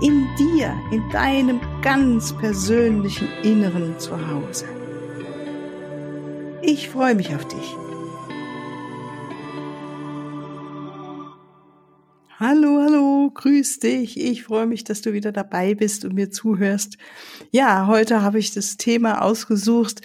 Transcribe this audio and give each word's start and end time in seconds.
in 0.00 0.26
dir, 0.36 0.76
in 0.90 1.08
deinem 1.10 1.60
ganz 1.80 2.36
persönlichen 2.36 3.28
Inneren 3.42 3.98
zu 3.98 4.14
Hause. 4.28 4.66
Ich 6.62 6.88
freue 6.88 7.14
mich 7.14 7.34
auf 7.34 7.46
dich. 7.46 7.76
Hallo, 12.40 12.82
hallo, 12.82 13.30
grüß 13.32 13.78
dich. 13.78 14.18
Ich 14.18 14.42
freue 14.42 14.66
mich, 14.66 14.82
dass 14.82 15.00
du 15.00 15.12
wieder 15.12 15.30
dabei 15.30 15.74
bist 15.74 16.04
und 16.04 16.14
mir 16.14 16.30
zuhörst. 16.30 16.98
Ja, 17.52 17.86
heute 17.86 18.22
habe 18.22 18.40
ich 18.40 18.52
das 18.52 18.76
Thema 18.76 19.22
ausgesucht, 19.22 20.00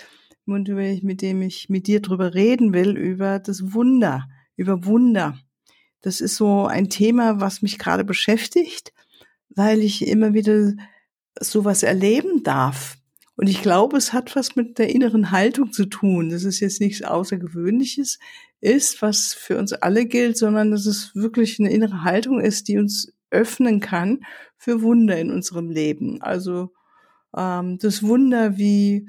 mit 0.46 1.22
dem 1.22 1.42
ich 1.42 1.70
mit 1.70 1.88
dir 1.88 2.02
drüber 2.02 2.34
reden 2.36 2.74
will, 2.74 2.96
über 2.96 3.40
das 3.40 3.74
Wunder, 3.74 4.28
über 4.56 4.86
Wunder. 4.86 5.38
Das 6.02 6.22
ist 6.22 6.36
so 6.36 6.66
ein 6.66 6.90
Thema, 6.90 7.42
was 7.42 7.62
mich 7.62 7.80
gerade 7.80 8.04
beschäftigt 8.04 8.94
weil 9.50 9.82
ich 9.82 10.08
immer 10.08 10.34
wieder 10.34 10.74
sowas 11.40 11.84
erleben 11.84 12.44
darf. 12.44 12.98
Und 13.36 13.48
ich 13.48 13.62
glaube, 13.62 13.98
es 13.98 14.12
hat 14.12 14.36
was 14.36 14.56
mit 14.56 14.78
der 14.80 14.90
inneren 14.94 15.32
Haltung 15.32 15.72
zu 15.72 15.86
tun. 15.86 16.30
Das 16.30 16.44
ist 16.44 16.60
jetzt 16.60 16.82
nichts 16.82 17.02
Außergewöhnliches 17.02 18.20
ist, 18.62 19.02
was 19.02 19.34
für 19.34 19.58
uns 19.58 19.72
alle 19.72 20.06
gilt, 20.06 20.38
sondern 20.38 20.72
dass 20.72 20.86
es 20.86 21.16
wirklich 21.16 21.60
eine 21.60 21.72
innere 21.72 22.04
Haltung 22.04 22.42
ist, 22.42 22.68
die 22.68 22.78
uns 22.78 23.14
öffnen 23.32 23.80
kann 23.80 24.26
für 24.58 24.82
Wunder 24.82 25.18
in 25.18 25.32
unserem 25.32 25.70
Leben. 25.70 26.22
Also 26.22 26.74
ähm, 27.36 27.78
das 27.80 28.04
Wunder, 28.04 28.58
wie 28.58 29.08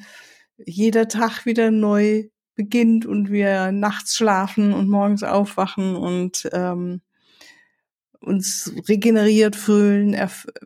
jeder 0.58 1.08
Tag 1.08 1.46
wieder 1.46 1.70
neu 1.70 2.28
beginnt 2.54 3.06
und 3.06 3.30
wir 3.30 3.72
nachts 3.72 4.14
schlafen 4.14 4.72
und 4.72 4.88
morgens 4.88 5.22
aufwachen 5.22 5.96
und 5.96 6.48
ähm, 6.52 7.00
uns 8.20 8.72
regeneriert 8.86 9.56
fühlen, 9.56 10.14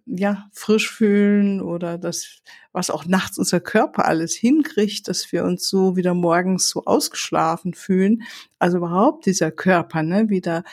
ja, 0.07 0.51
frisch 0.53 0.91
fühlen 0.91 1.61
oder 1.61 1.99
das, 1.99 2.43
was 2.73 2.91
auch 2.91 3.07
nachts 3.07 3.39
unser 3.39 3.61
Körper 3.61 4.07
alles 4.07 4.35
hinkriegt, 4.35 5.07
dass 5.07 5.31
wir 5.33 5.45
uns 5.45 5.69
so 5.69 5.97
wieder 5.97 6.15
morgens 6.15 6.69
so 6.69 6.85
ausgeschlafen 6.85 7.75
fühlen. 7.75 8.23
Also 8.59 8.79
überhaupt 8.79 9.27
dieser 9.27 9.53
Körper, 9.53 10.03
ne, 10.03 10.29
wieder 10.31 10.65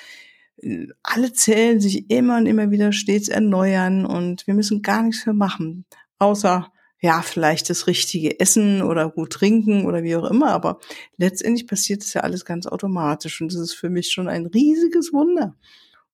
äh, 0.57 0.87
alle 1.03 1.33
Zellen 1.33 1.79
sich 1.79 2.09
immer 2.09 2.37
und 2.37 2.47
immer 2.47 2.71
wieder 2.71 2.91
stets 2.93 3.29
erneuern 3.29 4.05
und 4.05 4.47
wir 4.47 4.55
müssen 4.55 4.81
gar 4.81 5.03
nichts 5.03 5.25
mehr 5.25 5.35
machen, 5.35 5.85
außer 6.17 6.71
ja, 7.03 7.23
vielleicht 7.23 7.69
das 7.69 7.87
richtige 7.87 8.39
Essen 8.39 8.83
oder 8.83 9.09
gut 9.09 9.33
trinken 9.33 9.85
oder 9.85 10.03
wie 10.03 10.15
auch 10.15 10.29
immer, 10.29 10.51
aber 10.51 10.79
letztendlich 11.17 11.67
passiert 11.67 12.03
es 12.03 12.13
ja 12.13 12.21
alles 12.21 12.45
ganz 12.45 12.67
automatisch 12.67 13.41
und 13.41 13.51
das 13.51 13.59
ist 13.59 13.73
für 13.73 13.89
mich 13.89 14.11
schon 14.11 14.27
ein 14.27 14.45
riesiges 14.45 15.11
Wunder. 15.11 15.55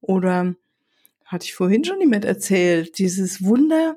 Oder 0.01 0.55
hatte 1.25 1.45
ich 1.45 1.55
vorhin 1.55 1.83
schon 1.83 1.99
jemand 1.99 2.25
erzählt, 2.25 2.97
dieses 2.99 3.43
Wunder, 3.43 3.95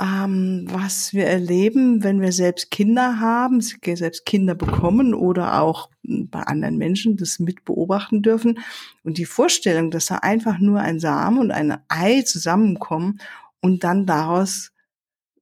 ähm, 0.00 0.66
was 0.70 1.12
wir 1.14 1.26
erleben, 1.26 2.02
wenn 2.02 2.20
wir 2.20 2.32
selbst 2.32 2.70
Kinder 2.70 3.20
haben, 3.20 3.60
selbst 3.60 4.26
Kinder 4.26 4.54
bekommen 4.54 5.14
oder 5.14 5.60
auch 5.60 5.90
bei 6.02 6.40
anderen 6.40 6.76
Menschen 6.76 7.16
das 7.16 7.38
mit 7.38 7.64
beobachten 7.64 8.22
dürfen. 8.22 8.58
Und 9.02 9.18
die 9.18 9.24
Vorstellung, 9.24 9.90
dass 9.90 10.06
da 10.06 10.16
einfach 10.16 10.58
nur 10.58 10.80
ein 10.80 11.00
Samen 11.00 11.38
und 11.38 11.50
ein 11.50 11.78
Ei 11.88 12.22
zusammenkommen 12.22 13.20
und 13.60 13.84
dann 13.84 14.04
daraus 14.04 14.72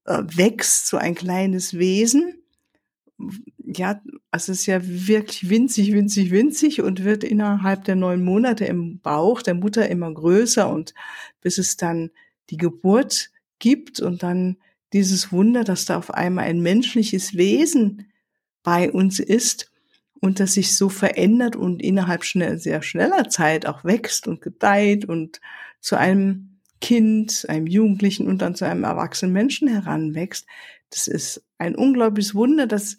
äh, 0.04 0.22
wächst 0.25 0.88
so 0.88 0.96
ein 0.96 1.14
kleines 1.14 1.75
Wesen, 1.75 2.42
ja, 3.64 4.00
es 4.30 4.48
ist 4.48 4.66
ja 4.66 4.80
wirklich 4.82 5.48
winzig, 5.48 5.92
winzig, 5.92 6.30
winzig 6.30 6.82
und 6.82 7.04
wird 7.04 7.24
innerhalb 7.24 7.84
der 7.84 7.96
neun 7.96 8.24
Monate 8.24 8.64
im 8.64 9.00
Bauch 9.00 9.42
der 9.42 9.54
Mutter 9.54 9.88
immer 9.88 10.12
größer 10.12 10.68
und 10.70 10.94
bis 11.40 11.58
es 11.58 11.76
dann 11.76 12.10
die 12.50 12.56
Geburt 12.56 13.30
gibt 13.58 14.00
und 14.00 14.22
dann 14.22 14.56
dieses 14.92 15.32
Wunder, 15.32 15.64
dass 15.64 15.84
da 15.84 15.96
auf 15.96 16.12
einmal 16.12 16.44
ein 16.44 16.60
menschliches 16.60 17.36
Wesen 17.36 18.06
bei 18.62 18.90
uns 18.90 19.20
ist 19.20 19.70
und 20.20 20.38
das 20.38 20.54
sich 20.54 20.76
so 20.76 20.88
verändert 20.88 21.56
und 21.56 21.82
innerhalb 21.82 22.24
schnell, 22.24 22.58
sehr 22.58 22.82
schneller 22.82 23.28
Zeit 23.28 23.66
auch 23.66 23.84
wächst 23.84 24.28
und 24.28 24.40
gedeiht 24.40 25.04
und 25.04 25.40
zu 25.80 25.96
einem 25.96 26.58
Kind, 26.80 27.46
einem 27.48 27.66
Jugendlichen 27.66 28.28
und 28.28 28.42
dann 28.42 28.54
zu 28.54 28.64
einem 28.64 28.84
erwachsenen 28.84 29.32
Menschen 29.32 29.68
heranwächst. 29.68 30.46
Das 30.90 31.06
ist 31.06 31.44
ein 31.58 31.74
unglaubliches 31.74 32.34
Wunder, 32.34 32.66
das 32.66 32.98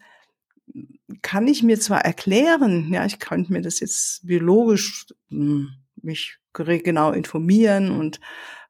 kann 1.22 1.47
ich 1.47 1.63
mir 1.63 1.79
zwar 1.79 2.03
erklären, 2.06 2.91
ja, 2.94 3.06
ich 3.06 3.19
könnte 3.19 3.51
mir 3.53 3.62
das 3.62 3.79
jetzt 3.79 4.25
biologisch 4.25 5.07
hm, 5.29 5.69
mich 6.01 6.38
genau 6.53 7.12
informieren 7.12 7.91
und 7.91 8.19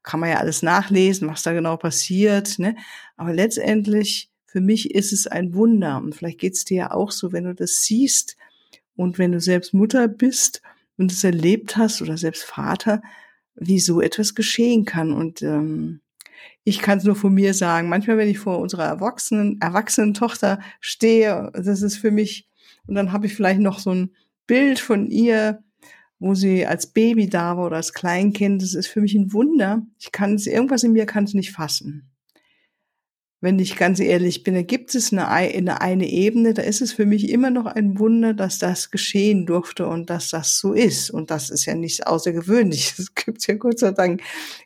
kann 0.02 0.20
man 0.20 0.30
ja 0.30 0.36
alles 0.36 0.62
nachlesen, 0.62 1.28
was 1.28 1.42
da 1.42 1.52
genau 1.52 1.76
passiert, 1.76 2.58
ne? 2.58 2.76
Aber 3.16 3.32
letztendlich 3.32 4.30
für 4.46 4.60
mich 4.60 4.94
ist 4.94 5.12
es 5.12 5.26
ein 5.26 5.54
Wunder 5.54 5.98
und 5.98 6.14
vielleicht 6.14 6.38
geht's 6.38 6.64
dir 6.64 6.76
ja 6.76 6.90
auch 6.92 7.10
so, 7.10 7.32
wenn 7.32 7.44
du 7.44 7.54
das 7.54 7.82
siehst 7.84 8.36
und 8.96 9.18
wenn 9.18 9.32
du 9.32 9.40
selbst 9.40 9.74
Mutter 9.74 10.06
bist 10.06 10.62
und 10.96 11.10
es 11.10 11.24
erlebt 11.24 11.76
hast 11.76 12.02
oder 12.02 12.16
selbst 12.16 12.44
Vater, 12.44 13.02
wie 13.56 13.80
so 13.80 14.00
etwas 14.00 14.34
geschehen 14.34 14.84
kann 14.84 15.12
und 15.12 15.42
ähm, 15.42 16.00
ich 16.64 16.80
kann 16.80 16.98
es 16.98 17.04
nur 17.04 17.16
von 17.16 17.34
mir 17.34 17.54
sagen. 17.54 17.88
Manchmal, 17.88 18.18
wenn 18.18 18.28
ich 18.28 18.38
vor 18.38 18.58
unserer 18.58 18.84
erwachsenen, 18.84 19.60
erwachsenen 19.60 20.14
Tochter 20.14 20.60
stehe, 20.80 21.50
das 21.52 21.82
ist 21.82 21.96
für 21.96 22.10
mich, 22.10 22.48
und 22.86 22.94
dann 22.94 23.12
habe 23.12 23.26
ich 23.26 23.34
vielleicht 23.34 23.60
noch 23.60 23.78
so 23.78 23.90
ein 23.90 24.10
Bild 24.46 24.78
von 24.78 25.10
ihr, 25.10 25.62
wo 26.18 26.34
sie 26.34 26.66
als 26.66 26.86
Baby 26.86 27.28
da 27.28 27.56
war 27.56 27.66
oder 27.66 27.76
als 27.76 27.92
Kleinkind. 27.92 28.62
Das 28.62 28.74
ist 28.74 28.86
für 28.86 29.00
mich 29.00 29.14
ein 29.14 29.32
Wunder. 29.32 29.82
Ich 29.98 30.12
kann 30.12 30.34
es, 30.34 30.46
irgendwas 30.46 30.82
in 30.82 30.92
mir 30.92 31.06
kann 31.06 31.24
es 31.24 31.34
nicht 31.34 31.52
fassen 31.52 32.13
wenn 33.44 33.58
ich 33.58 33.76
ganz 33.76 34.00
ehrlich 34.00 34.42
bin, 34.42 34.54
da 34.54 34.62
gibt 34.62 34.94
es 34.94 35.12
eine, 35.12 35.28
eine, 35.28 35.82
eine 35.82 36.08
Ebene, 36.08 36.54
da 36.54 36.62
ist 36.62 36.80
es 36.80 36.94
für 36.94 37.04
mich 37.04 37.28
immer 37.28 37.50
noch 37.50 37.66
ein 37.66 37.98
Wunder, 37.98 38.32
dass 38.32 38.58
das 38.58 38.90
geschehen 38.90 39.44
durfte 39.44 39.86
und 39.86 40.08
dass 40.08 40.30
das 40.30 40.58
so 40.58 40.72
ist. 40.72 41.10
Und 41.10 41.30
das 41.30 41.50
ist 41.50 41.66
ja 41.66 41.74
nichts 41.74 42.00
Außergewöhnliches. 42.00 42.98
Es 42.98 43.14
gibt 43.14 43.46
ja 43.46 43.54
Gott 43.56 43.80
sei 43.80 43.90
Dank 43.90 44.22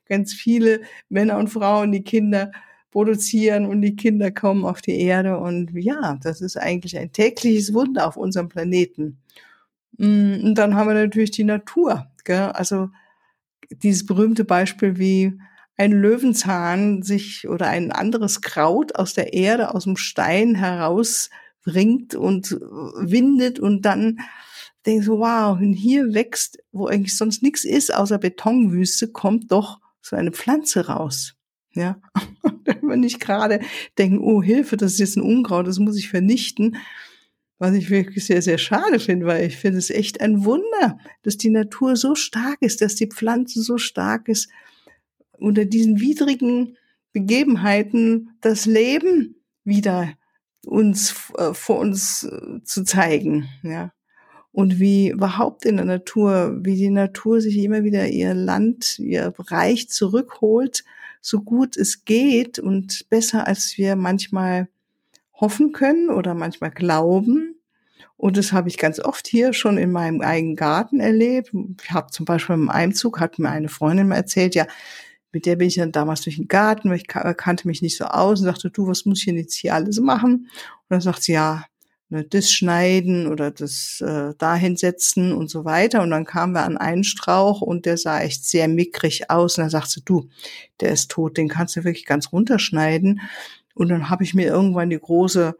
ganz 0.08 0.32
viele 0.32 0.82
Männer 1.08 1.38
und 1.38 1.48
Frauen, 1.48 1.90
die 1.90 2.04
Kinder 2.04 2.52
produzieren 2.92 3.66
und 3.66 3.82
die 3.82 3.96
Kinder 3.96 4.30
kommen 4.30 4.64
auf 4.64 4.80
die 4.80 5.00
Erde. 5.00 5.38
Und 5.38 5.72
ja, 5.74 6.16
das 6.22 6.40
ist 6.40 6.56
eigentlich 6.56 6.96
ein 6.96 7.10
tägliches 7.10 7.74
Wunder 7.74 8.06
auf 8.06 8.16
unserem 8.16 8.48
Planeten. 8.48 9.18
Mm, 9.96 10.34
und 10.44 10.54
dann 10.54 10.76
haben 10.76 10.86
wir 10.86 10.94
natürlich 10.94 11.32
die 11.32 11.42
Natur. 11.42 12.06
Gell? 12.24 12.52
Also 12.52 12.90
dieses 13.70 14.06
berühmte 14.06 14.44
Beispiel, 14.44 14.98
wie 14.98 15.32
ein 15.78 15.92
Löwenzahn 15.92 17.02
sich 17.02 17.48
oder 17.48 17.68
ein 17.68 17.92
anderes 17.92 18.42
Kraut 18.42 18.96
aus 18.96 19.14
der 19.14 19.32
Erde, 19.32 19.74
aus 19.74 19.84
dem 19.84 19.96
Stein 19.96 20.56
herausbringt 20.56 22.16
und 22.16 22.50
windet 22.50 23.60
und 23.60 23.82
dann 23.82 24.18
denkst 24.84 25.06
du, 25.06 25.18
wow, 25.18 25.58
und 25.58 25.72
hier 25.72 26.14
wächst, 26.14 26.58
wo 26.72 26.86
eigentlich 26.86 27.16
sonst 27.16 27.42
nichts 27.42 27.64
ist, 27.64 27.94
außer 27.94 28.18
Betonwüste, 28.18 29.08
kommt 29.08 29.52
doch 29.52 29.80
so 30.02 30.16
eine 30.16 30.32
Pflanze 30.32 30.88
raus. 30.88 31.34
Ja, 31.74 32.00
wenn 32.82 33.04
ich 33.04 33.20
gerade 33.20 33.60
denke, 33.98 34.20
oh 34.20 34.42
Hilfe, 34.42 34.76
das 34.76 34.94
ist 34.94 34.98
jetzt 34.98 35.16
ein 35.16 35.22
Unkraut, 35.22 35.68
das 35.68 35.78
muss 35.78 35.96
ich 35.96 36.08
vernichten, 36.08 36.76
was 37.58 37.74
ich 37.74 37.90
wirklich 37.90 38.24
sehr, 38.24 38.42
sehr 38.42 38.58
schade 38.58 38.98
finde, 38.98 39.26
weil 39.26 39.46
ich 39.46 39.56
finde 39.56 39.78
es 39.78 39.90
echt 39.90 40.20
ein 40.20 40.44
Wunder, 40.44 40.98
dass 41.22 41.36
die 41.36 41.50
Natur 41.50 41.94
so 41.94 42.16
stark 42.16 42.58
ist, 42.60 42.80
dass 42.80 42.96
die 42.96 43.08
Pflanze 43.08 43.62
so 43.62 43.78
stark 43.78 44.28
ist, 44.28 44.48
unter 45.38 45.64
diesen 45.64 46.00
widrigen 46.00 46.76
Begebenheiten 47.12 48.36
das 48.40 48.66
Leben 48.66 49.36
wieder 49.64 50.14
uns 50.66 51.14
äh, 51.36 51.54
vor 51.54 51.78
uns 51.78 52.24
äh, 52.24 52.62
zu 52.64 52.84
zeigen, 52.84 53.48
ja. 53.62 53.92
Und 54.50 54.80
wie 54.80 55.10
überhaupt 55.10 55.64
in 55.66 55.76
der 55.76 55.84
Natur, 55.84 56.58
wie 56.62 56.74
die 56.74 56.90
Natur 56.90 57.40
sich 57.40 57.56
immer 57.58 57.84
wieder 57.84 58.08
ihr 58.08 58.34
Land, 58.34 58.98
ihr 58.98 59.32
Reich 59.38 59.88
zurückholt, 59.88 60.84
so 61.20 61.42
gut 61.42 61.76
es 61.76 62.04
geht 62.04 62.58
und 62.58 63.08
besser 63.08 63.46
als 63.46 63.78
wir 63.78 63.94
manchmal 63.94 64.68
hoffen 65.34 65.72
können 65.72 66.10
oder 66.10 66.34
manchmal 66.34 66.70
glauben. 66.70 67.54
Und 68.16 68.36
das 68.36 68.52
habe 68.52 68.68
ich 68.68 68.78
ganz 68.78 68.98
oft 68.98 69.28
hier 69.28 69.52
schon 69.52 69.78
in 69.78 69.92
meinem 69.92 70.20
eigenen 70.22 70.56
Garten 70.56 70.98
erlebt. 70.98 71.52
Ich 71.82 71.90
habe 71.92 72.10
zum 72.10 72.24
Beispiel 72.24 72.56
im 72.56 72.68
Einzug, 72.68 73.20
hat 73.20 73.38
mir 73.38 73.50
eine 73.50 73.68
Freundin 73.68 74.08
mal 74.08 74.16
erzählt, 74.16 74.56
ja, 74.56 74.66
mit 75.32 75.46
der 75.46 75.56
bin 75.56 75.68
ich 75.68 75.74
dann 75.74 75.92
damals 75.92 76.22
durch 76.22 76.36
den 76.36 76.48
Garten, 76.48 76.90
weil 76.90 76.98
ich 76.98 77.06
kannte 77.06 77.68
mich 77.68 77.82
nicht 77.82 77.96
so 77.96 78.04
aus 78.04 78.40
und 78.40 78.46
sagte, 78.46 78.70
du, 78.70 78.86
was 78.86 79.04
muss 79.04 79.18
ich 79.18 79.26
denn 79.26 79.36
jetzt 79.36 79.54
hier 79.54 79.74
alles 79.74 80.00
machen? 80.00 80.32
Und 80.34 80.88
dann 80.88 81.00
sagt 81.00 81.22
sie, 81.22 81.32
ja, 81.32 81.64
ne, 82.08 82.24
das 82.24 82.50
schneiden 82.50 83.26
oder 83.26 83.50
das 83.50 84.00
äh, 84.00 84.34
dahin 84.38 84.76
setzen 84.76 85.32
und 85.32 85.50
so 85.50 85.64
weiter. 85.64 86.02
Und 86.02 86.10
dann 86.10 86.24
kamen 86.24 86.54
wir 86.54 86.62
an 86.62 86.78
einen 86.78 87.04
Strauch 87.04 87.60
und 87.60 87.86
der 87.86 87.98
sah 87.98 88.20
echt 88.20 88.44
sehr 88.44 88.68
mickrig 88.68 89.30
aus. 89.30 89.58
Und 89.58 89.62
dann 89.62 89.70
sagte 89.70 89.90
sie, 89.90 90.02
du, 90.04 90.28
der 90.80 90.92
ist 90.92 91.10
tot, 91.10 91.36
den 91.36 91.48
kannst 91.48 91.76
du 91.76 91.84
wirklich 91.84 92.06
ganz 92.06 92.32
runterschneiden. 92.32 93.20
Und 93.74 93.88
dann 93.90 94.10
habe 94.10 94.24
ich 94.24 94.34
mir 94.34 94.46
irgendwann 94.46 94.90
die 94.90 94.98
große 94.98 95.56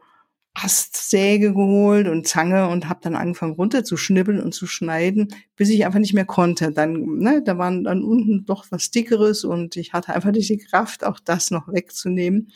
Astsäge 0.53 1.53
geholt 1.53 2.07
und 2.07 2.27
Zange 2.27 2.67
und 2.67 2.89
habe 2.89 2.99
dann 3.03 3.15
angefangen 3.15 3.53
runterzuschnibbeln 3.53 4.41
und 4.41 4.53
zu 4.53 4.67
schneiden, 4.67 5.33
bis 5.55 5.69
ich 5.69 5.85
einfach 5.85 5.99
nicht 5.99 6.13
mehr 6.13 6.25
konnte. 6.25 6.71
Dann, 6.71 7.17
ne, 7.19 7.41
da 7.43 7.57
waren 7.57 7.83
dann 7.83 8.03
unten 8.03 8.45
doch 8.45 8.65
was 8.69 8.91
dickeres 8.91 9.43
und 9.43 9.75
ich 9.77 9.93
hatte 9.93 10.13
einfach 10.13 10.31
nicht 10.31 10.49
die 10.49 10.57
Kraft, 10.57 11.03
auch 11.03 11.19
das 11.19 11.51
noch 11.51 11.67
wegzunehmen. 11.67 12.51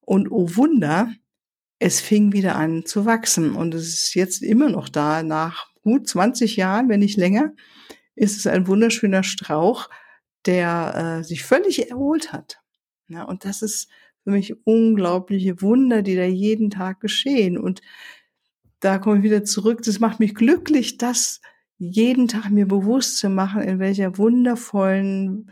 Und 0.00 0.30
oh 0.30 0.56
Wunder, 0.56 1.12
es 1.78 2.00
fing 2.00 2.32
wieder 2.32 2.56
an 2.56 2.86
zu 2.86 3.04
wachsen 3.04 3.54
und 3.54 3.74
es 3.74 3.88
ist 3.88 4.14
jetzt 4.14 4.42
immer 4.42 4.70
noch 4.70 4.88
da. 4.88 5.22
Nach 5.22 5.68
gut 5.82 6.08
20 6.08 6.56
Jahren, 6.56 6.88
wenn 6.88 7.00
nicht 7.00 7.16
länger, 7.16 7.52
ist 8.14 8.36
es 8.36 8.46
ein 8.46 8.66
wunderschöner 8.66 9.22
Strauch, 9.22 9.88
der 10.46 11.20
äh, 11.20 11.24
sich 11.24 11.44
völlig 11.44 11.90
erholt 11.90 12.32
hat. 12.32 12.60
Ja, 13.08 13.24
und 13.24 13.44
das 13.44 13.62
ist 13.62 13.88
für 14.28 14.32
mich 14.32 14.54
unglaubliche 14.66 15.62
Wunder, 15.62 16.02
die 16.02 16.14
da 16.14 16.24
jeden 16.24 16.68
Tag 16.68 17.00
geschehen. 17.00 17.56
Und 17.56 17.80
da 18.80 18.98
komme 18.98 19.18
ich 19.18 19.22
wieder 19.22 19.42
zurück. 19.42 19.80
Das 19.82 20.00
macht 20.00 20.20
mich 20.20 20.34
glücklich, 20.34 20.98
das 20.98 21.40
jeden 21.78 22.28
Tag 22.28 22.50
mir 22.50 22.66
bewusst 22.66 23.16
zu 23.16 23.30
machen, 23.30 23.62
in 23.62 23.78
welcher 23.78 24.18
wundervollen 24.18 25.50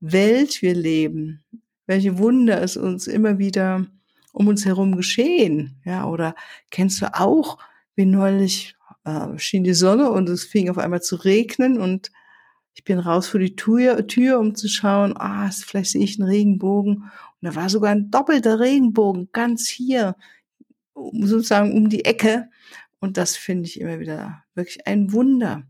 Welt 0.00 0.62
wir 0.62 0.74
leben. 0.74 1.44
Welche 1.84 2.16
Wunder 2.16 2.62
es 2.62 2.78
uns 2.78 3.06
immer 3.06 3.36
wieder 3.38 3.86
um 4.32 4.48
uns 4.48 4.64
herum 4.64 4.96
geschehen. 4.96 5.82
Ja, 5.84 6.06
oder 6.06 6.34
kennst 6.70 7.02
du 7.02 7.14
auch, 7.14 7.58
wie 7.96 8.06
neulich 8.06 8.76
äh, 9.04 9.38
schien 9.38 9.62
die 9.62 9.74
Sonne 9.74 10.10
und 10.10 10.30
es 10.30 10.44
fing 10.44 10.70
auf 10.70 10.78
einmal 10.78 11.02
zu 11.02 11.16
regnen 11.16 11.78
und 11.78 12.10
ich 12.76 12.84
bin 12.84 12.98
raus 12.98 13.26
vor 13.26 13.40
die 13.40 13.56
Tür, 13.56 14.06
Tür 14.06 14.38
um 14.38 14.54
zu 14.54 14.68
schauen, 14.68 15.14
ah, 15.16 15.50
vielleicht 15.50 15.92
sehe 15.92 16.04
ich 16.04 16.20
einen 16.20 16.28
Regenbogen. 16.28 16.96
Und 16.96 17.10
da 17.40 17.54
war 17.54 17.70
sogar 17.70 17.90
ein 17.90 18.10
doppelter 18.10 18.60
Regenbogen, 18.60 19.30
ganz 19.32 19.66
hier, 19.66 20.14
sozusagen 20.94 21.74
um 21.74 21.88
die 21.88 22.04
Ecke. 22.04 22.50
Und 23.00 23.16
das 23.16 23.34
finde 23.34 23.66
ich 23.66 23.80
immer 23.80 23.98
wieder 23.98 24.44
wirklich 24.54 24.86
ein 24.86 25.12
Wunder. 25.12 25.62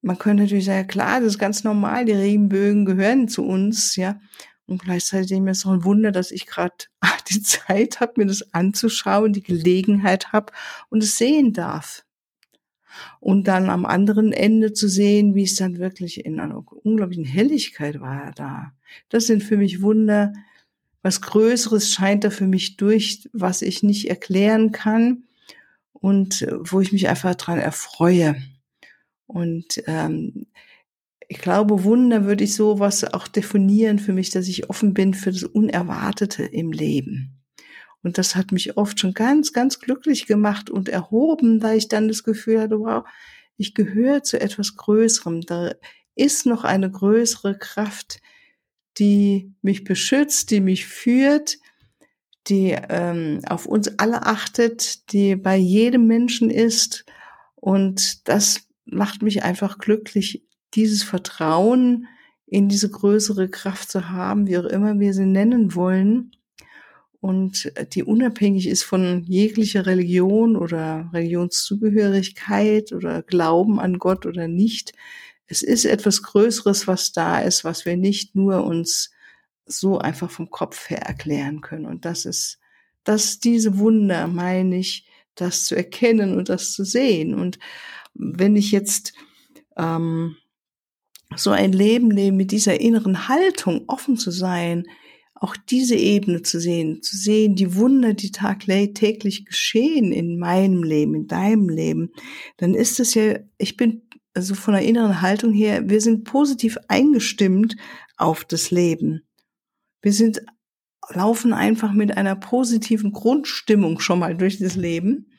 Man 0.00 0.18
könnte 0.18 0.42
natürlich 0.42 0.64
sagen, 0.64 0.88
klar, 0.88 1.20
das 1.20 1.34
ist 1.34 1.38
ganz 1.38 1.62
normal, 1.62 2.04
die 2.04 2.12
Regenbögen 2.12 2.84
gehören 2.84 3.28
zu 3.28 3.44
uns, 3.44 3.94
ja. 3.94 4.20
Und 4.66 4.82
gleichzeitig 4.82 5.30
ist 5.30 5.58
es 5.58 5.66
auch 5.66 5.70
ein 5.70 5.84
Wunder, 5.84 6.10
dass 6.10 6.32
ich 6.32 6.46
gerade 6.46 6.74
die 7.30 7.42
Zeit 7.42 8.00
habe, 8.00 8.14
mir 8.16 8.26
das 8.26 8.52
anzuschauen, 8.52 9.32
die 9.32 9.42
Gelegenheit 9.42 10.32
habe 10.32 10.52
und 10.88 11.04
es 11.04 11.16
sehen 11.16 11.52
darf 11.52 12.04
und 13.20 13.48
dann 13.48 13.70
am 13.70 13.84
anderen 13.84 14.32
Ende 14.32 14.72
zu 14.72 14.88
sehen, 14.88 15.34
wie 15.34 15.44
es 15.44 15.56
dann 15.56 15.78
wirklich 15.78 16.24
in 16.24 16.40
einer 16.40 16.64
unglaublichen 16.84 17.24
Helligkeit 17.24 18.00
war 18.00 18.32
da. 18.34 18.72
Das 19.08 19.26
sind 19.26 19.42
für 19.42 19.56
mich 19.56 19.82
Wunder. 19.82 20.32
Was 21.02 21.20
Größeres 21.20 21.90
scheint 21.90 22.24
da 22.24 22.30
für 22.30 22.46
mich 22.46 22.76
durch, 22.76 23.28
was 23.32 23.62
ich 23.62 23.82
nicht 23.82 24.08
erklären 24.08 24.70
kann 24.72 25.24
und 25.92 26.42
äh, 26.42 26.52
wo 26.60 26.80
ich 26.80 26.92
mich 26.92 27.08
einfach 27.08 27.34
dran 27.34 27.58
erfreue. 27.58 28.36
Und 29.26 29.82
ähm, 29.86 30.46
ich 31.28 31.38
glaube, 31.38 31.84
Wunder 31.84 32.24
würde 32.24 32.44
ich 32.44 32.54
sowas 32.54 33.04
auch 33.04 33.26
definieren 33.26 33.98
für 33.98 34.12
mich, 34.12 34.30
dass 34.30 34.48
ich 34.48 34.68
offen 34.68 34.92
bin 34.92 35.14
für 35.14 35.32
das 35.32 35.44
Unerwartete 35.44 36.44
im 36.44 36.72
Leben. 36.72 37.41
Und 38.02 38.18
das 38.18 38.34
hat 38.34 38.52
mich 38.52 38.76
oft 38.76 38.98
schon 38.98 39.14
ganz, 39.14 39.52
ganz 39.52 39.78
glücklich 39.78 40.26
gemacht 40.26 40.70
und 40.70 40.88
erhoben, 40.88 41.62
weil 41.62 41.78
ich 41.78 41.88
dann 41.88 42.08
das 42.08 42.24
Gefühl 42.24 42.60
hatte, 42.60 42.80
wow, 42.80 43.04
ich 43.56 43.74
gehöre 43.74 44.22
zu 44.22 44.40
etwas 44.40 44.76
Größerem. 44.76 45.42
Da 45.42 45.72
ist 46.14 46.46
noch 46.46 46.64
eine 46.64 46.90
größere 46.90 47.56
Kraft, 47.56 48.20
die 48.98 49.54
mich 49.62 49.84
beschützt, 49.84 50.50
die 50.50 50.60
mich 50.60 50.86
führt, 50.86 51.58
die 52.48 52.76
ähm, 52.88 53.40
auf 53.46 53.66
uns 53.66 53.98
alle 53.98 54.26
achtet, 54.26 55.12
die 55.12 55.36
bei 55.36 55.56
jedem 55.56 56.06
Menschen 56.06 56.50
ist. 56.50 57.04
Und 57.54 58.28
das 58.28 58.68
macht 58.84 59.22
mich 59.22 59.44
einfach 59.44 59.78
glücklich, 59.78 60.44
dieses 60.74 61.04
Vertrauen 61.04 62.08
in 62.46 62.68
diese 62.68 62.90
größere 62.90 63.48
Kraft 63.48 63.90
zu 63.90 64.10
haben, 64.10 64.48
wie 64.48 64.58
auch 64.58 64.64
immer 64.64 64.98
wir 64.98 65.14
sie 65.14 65.24
nennen 65.24 65.74
wollen 65.74 66.32
und 67.22 67.72
die 67.94 68.02
unabhängig 68.02 68.66
ist 68.66 68.82
von 68.82 69.22
jeglicher 69.28 69.86
Religion 69.86 70.56
oder 70.56 71.08
Religionszugehörigkeit 71.12 72.92
oder 72.92 73.22
Glauben 73.22 73.78
an 73.78 74.00
Gott 74.00 74.26
oder 74.26 74.48
nicht. 74.48 74.92
Es 75.46 75.62
ist 75.62 75.84
etwas 75.84 76.24
Größeres, 76.24 76.88
was 76.88 77.12
da 77.12 77.38
ist, 77.38 77.62
was 77.62 77.86
wir 77.86 77.96
nicht 77.96 78.34
nur 78.34 78.64
uns 78.64 79.12
so 79.66 79.98
einfach 79.98 80.32
vom 80.32 80.50
Kopf 80.50 80.90
her 80.90 81.02
erklären 81.02 81.60
können. 81.60 81.86
Und 81.86 82.06
das 82.06 82.24
ist, 82.24 82.58
dass 83.04 83.38
diese 83.38 83.78
Wunder, 83.78 84.26
meine 84.26 84.78
ich, 84.78 85.06
das 85.36 85.64
zu 85.64 85.76
erkennen 85.76 86.36
und 86.36 86.48
das 86.48 86.72
zu 86.72 86.84
sehen. 86.84 87.34
Und 87.34 87.60
wenn 88.14 88.56
ich 88.56 88.72
jetzt 88.72 89.12
ähm, 89.76 90.34
so 91.36 91.50
ein 91.50 91.72
Leben 91.72 92.10
lebe 92.10 92.34
mit 92.34 92.50
dieser 92.50 92.80
inneren 92.80 93.28
Haltung, 93.28 93.84
offen 93.86 94.16
zu 94.16 94.32
sein, 94.32 94.88
auch 95.42 95.56
diese 95.56 95.96
Ebene 95.96 96.42
zu 96.42 96.60
sehen, 96.60 97.02
zu 97.02 97.16
sehen, 97.16 97.56
die 97.56 97.74
Wunder, 97.74 98.14
die 98.14 98.30
tagtäglich 98.30 99.44
geschehen 99.44 100.12
in 100.12 100.38
meinem 100.38 100.84
Leben, 100.84 101.16
in 101.16 101.26
deinem 101.26 101.68
Leben, 101.68 102.12
dann 102.58 102.74
ist 102.74 103.00
es 103.00 103.14
ja, 103.14 103.40
ich 103.58 103.76
bin 103.76 104.02
also 104.34 104.54
von 104.54 104.74
der 104.74 104.84
inneren 104.84 105.20
Haltung 105.20 105.52
her, 105.52 105.90
wir 105.90 106.00
sind 106.00 106.22
positiv 106.22 106.78
eingestimmt 106.86 107.74
auf 108.16 108.44
das 108.44 108.70
Leben. 108.70 109.22
Wir 110.00 110.12
sind, 110.12 110.42
laufen 111.08 111.52
einfach 111.52 111.92
mit 111.92 112.16
einer 112.16 112.36
positiven 112.36 113.10
Grundstimmung 113.10 113.98
schon 113.98 114.20
mal 114.20 114.36
durch 114.36 114.60
das 114.60 114.76
Leben. 114.76 115.32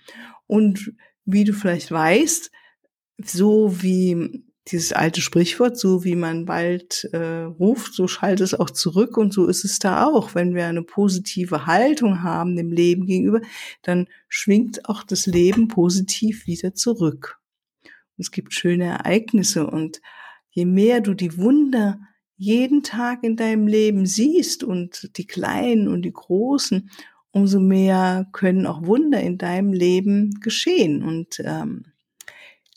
Und 0.48 0.94
wie 1.24 1.46
du 1.46 1.54
vielleicht 1.54 1.90
weißt, 1.90 2.52
so 3.24 3.82
wie 3.82 4.44
dieses 4.70 4.94
alte 4.94 5.22
Sprichwort, 5.22 5.78
so 5.78 6.04
wie 6.04 6.16
man 6.16 6.46
bald 6.46 7.10
äh, 7.12 7.44
ruft, 7.44 7.94
so 7.94 8.08
schallt 8.08 8.40
es 8.40 8.54
auch 8.54 8.70
zurück 8.70 9.18
und 9.18 9.34
so 9.34 9.48
ist 9.48 9.66
es 9.66 9.80
da 9.80 10.06
auch. 10.06 10.36
Wenn 10.36 10.56
wir 10.56 10.68
eine 10.68 10.84
positive 10.84 11.66
Haltung 11.66 12.24
haben 12.24 12.56
dem 12.56 12.72
Leben 12.72 13.06
gegenüber, 13.06 13.42
dann 13.82 14.08
schwingt 14.30 14.88
auch 14.88 15.04
das 15.04 15.26
Leben 15.26 15.68
positiv 15.68 16.48
wieder 16.48 16.74
zurück. 16.74 17.40
Und 17.84 18.22
es 18.26 18.32
gibt 18.32 18.54
schöne 18.54 18.86
Ereignisse 18.86 19.68
und 19.68 20.02
je 20.50 20.66
mehr 20.66 21.02
du 21.02 21.14
die 21.14 21.38
Wunder 21.38 22.00
jeden 22.38 22.84
Tag 22.84 23.24
in 23.24 23.36
deinem 23.36 23.68
Leben 23.68 24.06
siehst 24.06 24.64
und 24.64 25.18
die 25.18 25.28
kleinen 25.28 25.88
und 25.88 26.04
die 26.04 26.14
großen, 26.14 26.90
umso 27.32 27.60
mehr 27.60 28.28
können 28.32 28.66
auch 28.66 28.86
Wunder 28.86 29.20
in 29.20 29.38
deinem 29.38 29.74
Leben 29.74 30.40
geschehen 30.40 31.04
und 31.04 31.42
ähm, 31.44 31.93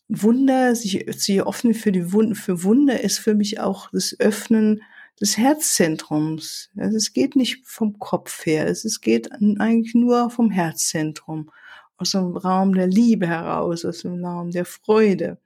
Wunder, 0.09 0.75
sich, 0.77 1.05
sich 1.17 1.43
öffnen 1.43 1.75
für 1.75 1.93
die 1.93 2.13
Wunder, 2.13 2.35
für 2.35 2.63
Wunder 2.63 3.01
ist 3.01 3.19
für 3.19 3.35
mich 3.35 3.61
auch 3.61 3.91
das 3.91 4.19
Öffnen 4.21 4.83
des 5.21 5.37
Herzzentrums. 5.37 6.71
Also 6.77 6.97
es 6.97 7.13
geht 7.13 7.37
nicht 7.37 7.67
vom 7.67 7.99
Kopf 7.99 8.47
her, 8.47 8.67
es 8.69 9.01
geht 9.01 9.33
eigentlich 9.33 9.95
nur 9.95 10.31
vom 10.31 10.51
Herzzentrum, 10.51 11.51
aus 11.97 12.13
dem 12.13 12.37
Raum 12.37 12.75
der 12.75 12.87
Liebe 12.87 13.27
heraus, 13.27 13.85
aus 13.85 14.03
dem 14.03 14.25
Raum 14.25 14.51
der 14.51 14.65
Freude. 14.65 15.39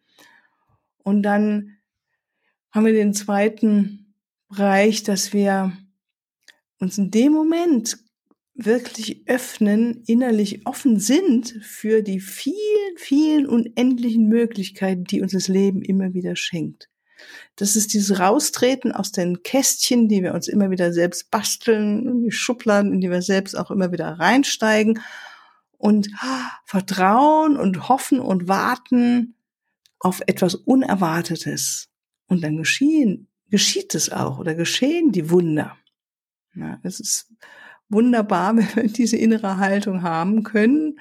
Und 1.02 1.22
dann 1.22 1.76
haben 2.72 2.86
wir 2.86 2.92
den 2.92 3.14
zweiten 3.14 4.14
Bereich, 4.48 5.02
dass 5.02 5.32
wir 5.32 5.72
uns 6.78 6.98
in 6.98 7.10
dem 7.10 7.32
Moment 7.32 7.98
wirklich 8.64 9.22
öffnen, 9.26 10.02
innerlich 10.06 10.66
offen 10.66 10.98
sind 10.98 11.58
für 11.62 12.02
die 12.02 12.20
vielen, 12.20 12.96
vielen 12.96 13.46
unendlichen 13.46 14.28
Möglichkeiten, 14.28 15.04
die 15.04 15.20
uns 15.20 15.32
das 15.32 15.48
Leben 15.48 15.82
immer 15.82 16.14
wieder 16.14 16.36
schenkt. 16.36 16.88
Das 17.56 17.76
ist 17.76 17.92
dieses 17.92 18.18
Raustreten 18.18 18.92
aus 18.92 19.12
den 19.12 19.42
Kästchen, 19.42 20.08
die 20.08 20.22
wir 20.22 20.34
uns 20.34 20.48
immer 20.48 20.70
wieder 20.70 20.92
selbst 20.92 21.30
basteln, 21.30 22.22
die 22.24 22.30
Schubladen, 22.30 22.92
in 22.92 23.00
die 23.00 23.10
wir 23.10 23.22
selbst 23.22 23.56
auch 23.56 23.70
immer 23.70 23.92
wieder 23.92 24.06
reinsteigen 24.18 25.00
und 25.76 26.08
vertrauen 26.64 27.56
und 27.56 27.88
hoffen 27.88 28.20
und 28.20 28.48
warten 28.48 29.34
auf 29.98 30.20
etwas 30.26 30.54
Unerwartetes. 30.54 31.88
Und 32.26 32.42
dann 32.42 32.56
geschehen, 32.56 33.28
geschieht 33.48 33.94
es 33.94 34.10
auch 34.10 34.38
oder 34.38 34.54
geschehen 34.54 35.12
die 35.12 35.30
Wunder. 35.30 35.76
Ja, 36.54 36.78
es 36.82 37.00
ist 37.00 37.32
wunderbar, 37.90 38.56
wenn 38.56 38.74
wir 38.74 38.88
diese 38.88 39.16
innere 39.16 39.58
Haltung 39.58 40.02
haben 40.02 40.42
können. 40.42 40.98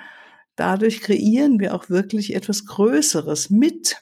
Dadurch 0.56 1.00
kreieren 1.00 1.60
wir 1.60 1.74
auch 1.74 1.90
wirklich 1.90 2.36
etwas 2.36 2.66
Größeres 2.66 3.50
mit 3.50 4.02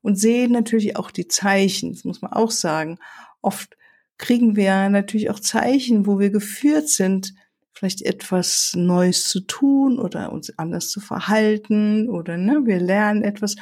und 0.00 0.18
sehen 0.18 0.50
natürlich 0.50 0.96
auch 0.96 1.12
die 1.12 1.28
Zeichen. 1.28 1.92
Das 1.92 2.04
muss 2.04 2.22
man 2.22 2.32
auch 2.32 2.50
sagen. 2.50 2.98
Oft 3.40 3.76
kriegen 4.18 4.56
wir 4.56 4.88
natürlich 4.88 5.30
auch 5.30 5.38
Zeichen, 5.38 6.06
wo 6.06 6.18
wir 6.18 6.30
geführt 6.30 6.88
sind, 6.88 7.34
vielleicht 7.72 8.02
etwas 8.02 8.74
Neues 8.76 9.28
zu 9.28 9.40
tun 9.40 9.98
oder 9.98 10.32
uns 10.32 10.56
anders 10.58 10.88
zu 10.88 11.00
verhalten 11.00 12.08
oder 12.08 12.36
ne, 12.36 12.62
wir 12.64 12.80
lernen 12.80 13.22
etwas. 13.22 13.56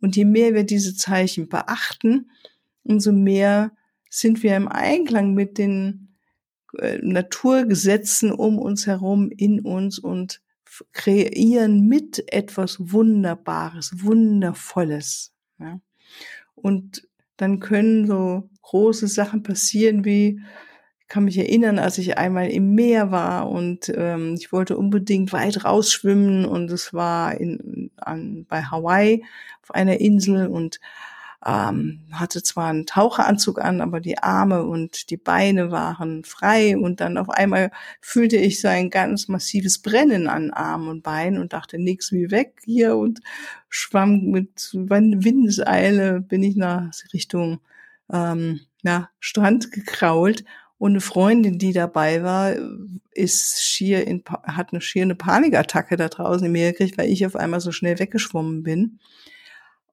Und 0.00 0.16
je 0.16 0.24
mehr 0.24 0.54
wir 0.54 0.64
diese 0.64 0.94
Zeichen 0.94 1.48
beachten, 1.48 2.30
umso 2.84 3.12
mehr 3.12 3.72
sind 4.08 4.42
wir 4.42 4.56
im 4.56 4.68
Einklang 4.68 5.34
mit 5.34 5.58
den 5.58 6.05
äh, 6.78 6.98
Naturgesetzen 7.02 8.32
um 8.32 8.58
uns 8.58 8.86
herum, 8.86 9.30
in 9.30 9.60
uns 9.60 9.98
und 9.98 10.40
kreieren 10.92 11.86
mit 11.86 12.32
etwas 12.32 12.76
Wunderbares, 12.78 14.02
Wundervolles. 14.02 15.32
Ja. 15.58 15.80
Und 16.54 17.08
dann 17.36 17.60
können 17.60 18.06
so 18.06 18.48
große 18.62 19.08
Sachen 19.08 19.42
passieren 19.42 20.04
wie, 20.04 20.40
ich 21.00 21.08
kann 21.08 21.24
mich 21.24 21.38
erinnern, 21.38 21.78
als 21.78 21.98
ich 21.98 22.18
einmal 22.18 22.50
im 22.50 22.74
Meer 22.74 23.10
war 23.10 23.48
und 23.48 23.92
ähm, 23.94 24.34
ich 24.34 24.52
wollte 24.52 24.76
unbedingt 24.76 25.32
weit 25.32 25.64
rausschwimmen 25.64 26.44
und 26.44 26.70
es 26.72 26.92
war 26.92 27.38
in, 27.40 27.90
an, 27.96 28.44
bei 28.48 28.62
Hawaii 28.62 29.24
auf 29.62 29.70
einer 29.72 30.00
Insel 30.00 30.48
und 30.48 30.80
ähm, 31.46 32.00
hatte 32.10 32.42
zwar 32.42 32.70
einen 32.70 32.86
Taucheranzug 32.86 33.60
an, 33.60 33.80
aber 33.80 34.00
die 34.00 34.18
Arme 34.18 34.64
und 34.64 35.10
die 35.10 35.16
Beine 35.16 35.70
waren 35.70 36.24
frei 36.24 36.76
und 36.76 37.00
dann 37.00 37.16
auf 37.16 37.30
einmal 37.30 37.70
fühlte 38.00 38.36
ich 38.36 38.60
so 38.60 38.66
ein 38.66 38.90
ganz 38.90 39.28
massives 39.28 39.78
Brennen 39.78 40.26
an 40.26 40.50
Armen 40.50 40.88
und 40.88 41.02
Beinen 41.04 41.40
und 41.40 41.52
dachte, 41.52 41.78
nix 41.78 42.10
wie 42.10 42.32
weg 42.32 42.54
hier 42.64 42.96
und 42.96 43.20
schwamm 43.68 44.26
mit 44.30 44.70
Windeseile, 44.72 46.20
bin 46.20 46.42
ich 46.42 46.56
nach 46.56 46.90
Richtung 47.12 47.60
ähm, 48.12 48.60
ja, 48.82 49.10
Strand 49.20 49.70
gekrault 49.70 50.44
und 50.78 50.92
eine 50.92 51.00
Freundin, 51.00 51.58
die 51.58 51.72
dabei 51.72 52.24
war, 52.24 52.54
ist 53.12 53.62
schier 53.62 54.06
in, 54.06 54.24
hat 54.42 54.72
eine 54.72 54.80
schier 54.80 55.02
eine 55.02 55.14
Panikattacke 55.14 55.96
da 55.96 56.08
draußen 56.08 56.44
im 56.46 56.52
Meer 56.52 56.72
gekriegt, 56.72 56.98
weil 56.98 57.10
ich 57.10 57.24
auf 57.24 57.36
einmal 57.36 57.60
so 57.60 57.70
schnell 57.70 57.98
weggeschwommen 58.00 58.64
bin. 58.64 58.98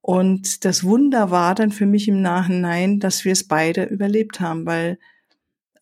Und 0.05 0.65
das 0.65 0.83
Wunder 0.83 1.31
war 1.31 1.55
dann 1.55 1.71
für 1.71 1.85
mich 1.85 2.09
im 2.09 2.21
Nachhinein, 2.21 2.99
dass 2.99 3.23
wir 3.23 3.31
es 3.31 3.47
beide 3.47 3.85
überlebt 3.85 4.41
haben, 4.41 4.65
weil 4.65 4.99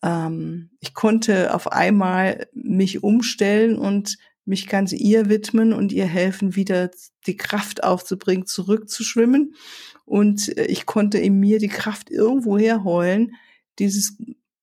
ähm, 0.00 0.70
ich 0.78 0.94
konnte 0.94 1.52
auf 1.52 1.72
einmal 1.72 2.46
mich 2.54 3.02
umstellen 3.02 3.76
und 3.76 4.18
mich 4.44 4.68
ganz 4.68 4.92
ihr 4.92 5.28
widmen 5.28 5.72
und 5.72 5.90
ihr 5.90 6.06
helfen, 6.06 6.54
wieder 6.54 6.92
die 7.26 7.36
Kraft 7.36 7.82
aufzubringen, 7.82 8.46
zurückzuschwimmen. 8.46 9.56
Und 10.04 10.56
äh, 10.56 10.66
ich 10.66 10.86
konnte 10.86 11.18
in 11.18 11.40
mir 11.40 11.58
die 11.58 11.66
Kraft 11.66 12.08
irgendwo 12.08 12.56
herholen, 12.56 13.34
dieses 13.80 14.18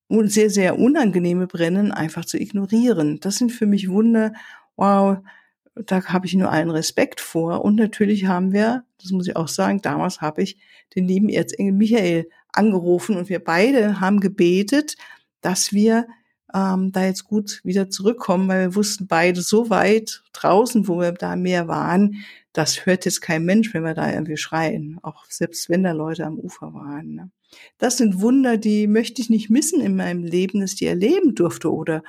sehr, 0.07 0.49
sehr 0.49 0.79
unangenehme 0.79 1.47
Brennen 1.47 1.91
einfach 1.91 2.23
zu 2.23 2.39
ignorieren. 2.39 3.19
Das 3.19 3.35
sind 3.35 3.51
für 3.51 3.65
mich 3.65 3.89
Wunder, 3.89 4.31
wow, 4.77 5.17
da 5.85 6.03
habe 6.05 6.25
ich 6.25 6.33
nur 6.35 6.51
allen 6.51 6.69
Respekt 6.69 7.21
vor. 7.21 7.63
Und 7.63 7.75
natürlich 7.75 8.25
haben 8.25 8.51
wir, 8.51 8.83
das 9.01 9.11
muss 9.11 9.27
ich 9.27 9.35
auch 9.35 9.47
sagen, 9.47 9.81
damals 9.81 10.21
habe 10.21 10.41
ich 10.41 10.57
den 10.95 11.07
lieben 11.07 11.29
Erzengel 11.29 11.73
Michael 11.73 12.29
angerufen 12.51 13.15
und 13.15 13.29
wir 13.29 13.43
beide 13.43 13.99
haben 13.99 14.19
gebetet, 14.19 14.95
dass 15.41 15.71
wir 15.71 16.07
ähm, 16.53 16.91
da 16.91 17.05
jetzt 17.05 17.25
gut 17.25 17.61
wieder 17.63 17.89
zurückkommen, 17.89 18.47
weil 18.47 18.69
wir 18.69 18.75
wussten 18.75 19.07
beide 19.07 19.41
so 19.41 19.69
weit 19.69 20.23
draußen, 20.33 20.87
wo 20.87 20.99
wir 20.99 21.11
da 21.11 21.35
mehr 21.35 21.67
waren, 21.67 22.23
das 22.53 22.85
hört 22.85 23.05
jetzt 23.05 23.21
kein 23.21 23.45
Mensch, 23.45 23.73
wenn 23.73 23.83
wir 23.83 23.93
da 23.93 24.11
irgendwie 24.11 24.37
schreien, 24.37 24.99
auch 25.03 25.25
selbst 25.29 25.69
wenn 25.69 25.83
da 25.83 25.91
Leute 25.91 26.25
am 26.25 26.39
Ufer 26.39 26.73
waren. 26.73 27.15
Ne? 27.15 27.31
Das 27.77 27.97
sind 27.97 28.21
Wunder, 28.21 28.57
die 28.57 28.87
möchte 28.87 29.21
ich 29.21 29.29
nicht 29.29 29.49
missen 29.49 29.81
in 29.81 29.95
meinem 29.95 30.23
Leben, 30.23 30.59
dass 30.61 30.75
die 30.75 30.85
erleben 30.85 31.35
durfte 31.35 31.71
oder 31.71 32.03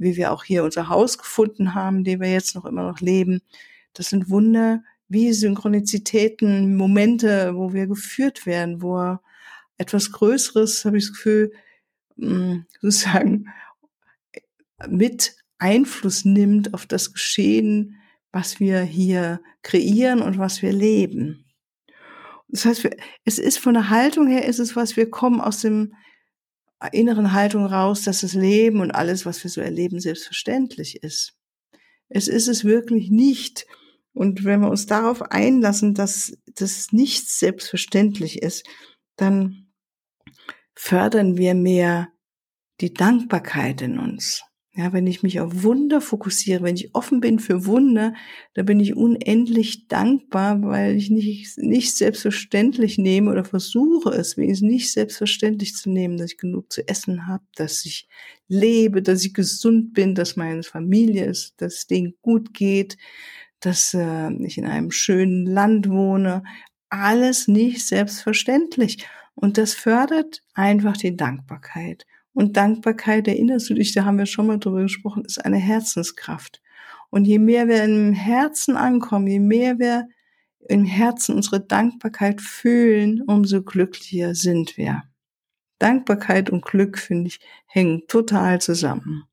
wie 0.00 0.16
wir 0.16 0.32
auch 0.32 0.44
hier 0.44 0.64
unser 0.64 0.88
Haus 0.88 1.18
gefunden 1.18 1.74
haben, 1.74 2.04
die 2.04 2.20
wir 2.20 2.30
jetzt 2.30 2.54
noch 2.54 2.64
immer 2.64 2.82
noch 2.82 3.00
leben. 3.00 3.42
Das 3.94 4.10
sind 4.10 4.30
Wunder 4.30 4.82
wie 5.08 5.32
Synchronizitäten, 5.32 6.76
Momente, 6.76 7.54
wo 7.54 7.72
wir 7.72 7.86
geführt 7.86 8.46
werden, 8.46 8.82
wo 8.82 9.18
etwas 9.78 10.12
Größeres, 10.12 10.84
habe 10.84 10.98
ich 10.98 11.06
das 11.06 11.14
Gefühl, 11.14 11.52
mm, 12.16 12.58
sozusagen 12.80 13.46
mit 14.88 15.34
Einfluss 15.58 16.24
nimmt 16.24 16.74
auf 16.74 16.86
das 16.86 17.12
Geschehen, 17.12 17.96
was 18.30 18.60
wir 18.60 18.82
hier 18.82 19.40
kreieren 19.62 20.22
und 20.22 20.38
was 20.38 20.62
wir 20.62 20.72
leben. 20.72 21.44
Das 22.48 22.64
heißt, 22.64 22.88
es 23.24 23.38
ist 23.38 23.58
von 23.58 23.74
der 23.74 23.90
Haltung 23.90 24.28
her, 24.28 24.44
ist 24.44 24.58
es 24.58 24.76
was, 24.76 24.96
wir 24.96 25.10
kommen 25.10 25.40
aus 25.40 25.60
dem 25.60 25.94
inneren 26.92 27.32
Haltung 27.32 27.66
raus, 27.66 28.02
dass 28.02 28.20
das 28.20 28.34
Leben 28.34 28.80
und 28.80 28.90
alles, 28.92 29.26
was 29.26 29.42
wir 29.42 29.50
so 29.50 29.60
erleben, 29.60 30.00
selbstverständlich 30.00 31.02
ist. 31.02 31.34
Es 32.08 32.28
ist 32.28 32.48
es 32.48 32.64
wirklich 32.64 33.10
nicht. 33.10 33.66
Und 34.12 34.44
wenn 34.44 34.60
wir 34.60 34.70
uns 34.70 34.86
darauf 34.86 35.22
einlassen, 35.22 35.94
dass 35.94 36.36
das 36.46 36.92
nichts 36.92 37.38
selbstverständlich 37.38 38.42
ist, 38.42 38.66
dann 39.16 39.72
fördern 40.74 41.36
wir 41.36 41.54
mehr 41.54 42.08
die 42.80 42.94
Dankbarkeit 42.94 43.82
in 43.82 43.98
uns. 43.98 44.42
Ja, 44.78 44.92
wenn 44.92 45.08
ich 45.08 45.24
mich 45.24 45.40
auf 45.40 45.64
Wunder 45.64 46.00
fokussiere, 46.00 46.62
wenn 46.62 46.76
ich 46.76 46.94
offen 46.94 47.18
bin 47.18 47.40
für 47.40 47.66
Wunder, 47.66 48.14
da 48.54 48.62
bin 48.62 48.78
ich 48.78 48.94
unendlich 48.94 49.88
dankbar, 49.88 50.62
weil 50.62 50.94
ich 50.94 51.10
nicht, 51.10 51.58
nicht 51.58 51.96
selbstverständlich 51.96 52.96
nehme 52.96 53.32
oder 53.32 53.44
versuche 53.44 54.10
es 54.10 54.36
wenigstens 54.36 54.68
nicht 54.70 54.92
selbstverständlich 54.92 55.74
zu 55.74 55.90
nehmen, 55.90 56.16
dass 56.16 56.30
ich 56.30 56.38
genug 56.38 56.72
zu 56.72 56.86
essen 56.86 57.26
habe, 57.26 57.42
dass 57.56 57.84
ich 57.86 58.06
lebe, 58.46 59.02
dass 59.02 59.24
ich 59.24 59.34
gesund 59.34 59.94
bin, 59.94 60.14
dass 60.14 60.36
meine 60.36 60.62
Familie 60.62 61.24
ist, 61.24 61.60
dass 61.60 61.74
es 61.78 61.86
denen 61.88 62.14
gut 62.22 62.54
geht, 62.54 62.98
dass 63.58 63.94
äh, 63.94 64.32
ich 64.44 64.58
in 64.58 64.64
einem 64.64 64.92
schönen 64.92 65.44
Land 65.44 65.88
wohne. 65.88 66.44
Alles 66.88 67.48
nicht 67.48 67.84
selbstverständlich. 67.84 69.04
Und 69.34 69.58
das 69.58 69.74
fördert 69.74 70.44
einfach 70.54 70.96
die 70.96 71.16
Dankbarkeit. 71.16 72.06
Und 72.38 72.56
Dankbarkeit, 72.56 73.26
erinnerst 73.26 73.68
du 73.68 73.74
dich, 73.74 73.92
da 73.94 74.04
haben 74.04 74.16
wir 74.16 74.24
schon 74.24 74.46
mal 74.46 74.60
drüber 74.60 74.82
gesprochen, 74.82 75.24
ist 75.24 75.44
eine 75.44 75.56
Herzenskraft. 75.56 76.62
Und 77.10 77.24
je 77.24 77.40
mehr 77.40 77.66
wir 77.66 77.82
im 77.82 78.12
Herzen 78.12 78.76
ankommen, 78.76 79.26
je 79.26 79.40
mehr 79.40 79.80
wir 79.80 80.06
im 80.68 80.84
Herzen 80.84 81.34
unsere 81.34 81.58
Dankbarkeit 81.58 82.40
fühlen, 82.40 83.22
umso 83.22 83.64
glücklicher 83.64 84.36
sind 84.36 84.76
wir. 84.76 85.02
Dankbarkeit 85.80 86.48
und 86.48 86.64
Glück, 86.64 87.00
finde 87.00 87.26
ich, 87.26 87.40
hängen 87.66 88.02
total 88.06 88.60
zusammen. 88.60 89.24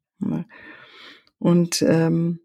Und 1.38 1.84
ähm, 1.84 2.40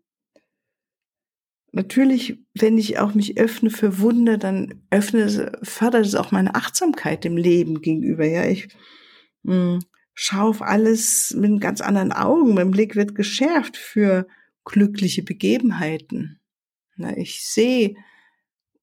natürlich, 1.73 2.39
wenn 2.53 2.77
ich 2.77 2.99
auch 2.99 3.15
mich 3.15 3.39
öffne 3.39 3.71
für 3.71 3.99
Wunder, 4.01 4.37
dann 4.37 4.83
öffne, 4.91 5.59
fördert 5.63 6.05
es 6.05 6.15
auch 6.15 6.33
meine 6.33 6.55
Achtsamkeit 6.55 7.25
dem 7.25 7.39
Leben 7.39 7.81
gegenüber. 7.81 8.27
Ja, 8.27 8.45
ich 8.45 8.69
mh, 9.45 9.79
schaue 10.23 10.51
auf 10.51 10.61
alles 10.61 11.35
mit 11.35 11.63
ganz 11.63 11.81
anderen 11.81 12.13
Augen. 12.13 12.53
Mein 12.53 12.71
Blick 12.71 12.95
wird 12.95 13.15
geschärft 13.15 13.79
für 13.79 14.27
glückliche 14.67 15.23
Begebenheiten. 15.23 16.39
Na, 16.97 17.17
ich 17.17 17.43
sehe 17.43 17.95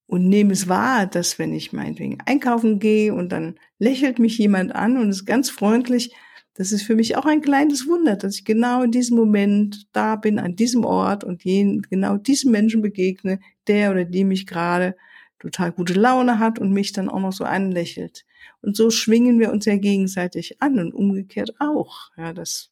und 0.08 0.28
nehme 0.28 0.54
es 0.54 0.68
wahr, 0.68 1.06
dass 1.06 1.38
wenn 1.38 1.54
ich 1.54 1.74
meinetwegen 1.74 2.18
einkaufen 2.26 2.80
gehe 2.80 3.14
und 3.14 3.32
dann 3.32 3.60
lächelt 3.78 4.18
mich 4.18 4.40
jemand 4.40 4.74
an 4.74 4.98
und 4.98 5.12
ist 5.12 5.26
ganz 5.26 5.52
freundlich, 5.52 6.12
das 6.56 6.72
ist 6.72 6.82
für 6.82 6.96
mich 6.96 7.18
auch 7.18 7.26
ein 7.26 7.42
kleines 7.42 7.88
Wunder, 7.88 8.16
dass 8.16 8.34
ich 8.34 8.44
genau 8.44 8.82
in 8.82 8.90
diesem 8.90 9.16
Moment 9.16 9.86
da 9.92 10.16
bin, 10.16 10.40
an 10.40 10.56
diesem 10.56 10.86
Ort 10.86 11.24
und 11.24 11.44
jeden, 11.44 11.84
genau 11.84 12.18
diesem 12.18 12.52
Menschen 12.52 12.82
begegne, 12.82 13.40
der 13.68 13.92
oder 13.92 14.06
die 14.06 14.24
mich 14.24 14.48
gerade 14.48 14.96
total 15.40 15.72
gute 15.72 15.94
Laune 15.94 16.40
hat 16.40 16.60
und 16.60 16.72
mich 16.72 16.92
dann 16.92 17.10
auch 17.10 17.20
noch 17.20 17.34
so 17.34 17.44
anlächelt. 17.44 18.26
Und 18.62 18.76
so 18.76 18.90
schwingen 18.90 19.40
wir 19.40 19.52
uns 19.52 19.66
ja 19.66 19.78
gegenseitig 19.78 20.62
an 20.62 20.80
und 20.80 20.94
umgekehrt 20.94 21.56
auch. 21.60 22.12
Ja, 22.18 22.34
dass 22.34 22.72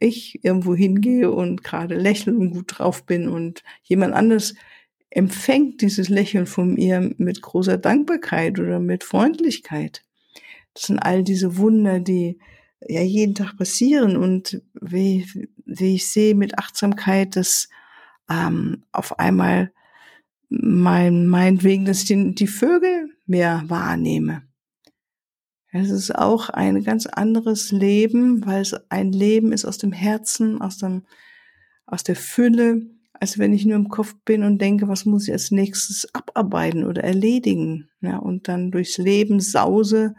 ich 0.00 0.44
irgendwo 0.44 0.74
hingehe 0.74 1.30
und 1.30 1.64
gerade 1.64 1.96
lächle 1.96 2.34
und 2.34 2.50
gut 2.50 2.78
drauf 2.78 3.06
bin 3.06 3.28
und 3.28 3.62
jemand 3.82 4.14
anders 4.14 4.54
empfängt 5.10 5.80
dieses 5.80 6.08
Lächeln 6.08 6.46
von 6.46 6.74
mir 6.74 7.14
mit 7.16 7.40
großer 7.40 7.78
Dankbarkeit 7.78 8.58
oder 8.58 8.80
mit 8.80 9.04
Freundlichkeit. 9.04 10.02
Das 10.74 10.84
sind 10.84 10.98
all 10.98 11.22
diese 11.22 11.56
Wunder, 11.56 12.00
die 12.00 12.38
ja 12.86 13.00
jeden 13.00 13.34
Tag 13.34 13.56
passieren 13.56 14.16
und 14.16 14.60
wie, 14.80 15.26
wie 15.64 15.94
ich 15.94 16.08
sehe 16.08 16.34
mit 16.34 16.58
Achtsamkeit, 16.58 17.36
dass 17.36 17.68
ähm, 18.30 18.84
auf 18.92 19.18
einmal 19.18 19.72
mein, 20.48 21.26
meinetwegen, 21.26 21.84
dass 21.84 22.02
ich 22.02 22.08
den, 22.08 22.34
die 22.34 22.46
Vögel 22.46 23.10
mehr 23.26 23.64
wahrnehme. 23.66 24.42
Es 25.72 25.90
ist 25.90 26.14
auch 26.14 26.48
ein 26.48 26.82
ganz 26.84 27.06
anderes 27.06 27.70
Leben, 27.70 28.46
weil 28.46 28.62
es 28.62 28.74
ein 28.88 29.12
Leben 29.12 29.52
ist 29.52 29.64
aus 29.64 29.78
dem 29.78 29.92
Herzen, 29.92 30.60
aus 30.60 30.78
dem, 30.78 31.02
aus 31.84 32.02
der 32.02 32.16
Fülle, 32.16 32.82
als 33.12 33.38
wenn 33.38 33.52
ich 33.52 33.66
nur 33.66 33.76
im 33.76 33.88
Kopf 33.88 34.14
bin 34.24 34.42
und 34.42 34.60
denke, 34.60 34.88
was 34.88 35.04
muss 35.04 35.26
ich 35.26 35.32
als 35.32 35.50
nächstes 35.50 36.14
abarbeiten 36.14 36.84
oder 36.84 37.04
erledigen, 37.04 37.88
ja, 38.00 38.16
und 38.16 38.48
dann 38.48 38.70
durchs 38.70 38.98
Leben 38.98 39.40
sause 39.40 40.14